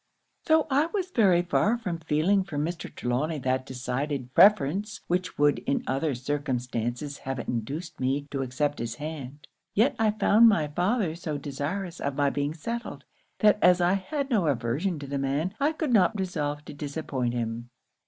'Tho' 0.45 0.65
I 0.71 0.87
was 0.87 1.11
very 1.11 1.43
far 1.43 1.77
from 1.77 1.99
feeling 1.99 2.43
for 2.43 2.57
Mr. 2.57 2.91
Trelawny 2.91 3.37
that 3.43 3.67
decided 3.67 4.33
preference 4.33 5.01
which 5.05 5.37
would 5.37 5.59
in 5.67 5.83
other 5.85 6.15
circumstances 6.15 7.19
have 7.19 7.37
induced 7.37 7.99
me 7.99 8.23
to 8.31 8.41
accept 8.41 8.79
his 8.79 8.95
hand, 8.95 9.47
yet 9.75 9.95
I 9.99 10.09
found 10.09 10.49
my 10.49 10.67
father 10.69 11.13
so 11.13 11.37
desirous 11.37 11.99
of 12.01 12.15
my 12.15 12.31
being 12.31 12.55
settled, 12.55 13.03
that 13.41 13.59
as 13.61 13.79
I 13.79 13.93
had 13.93 14.31
no 14.31 14.47
aversion 14.47 14.97
to 14.97 15.05
the 15.05 15.19
man, 15.19 15.53
I 15.59 15.71
could 15.71 15.93
not 15.93 16.19
resolve 16.19 16.65
to 16.65 16.73
disappoint 16.73 17.35
him. 17.35 17.69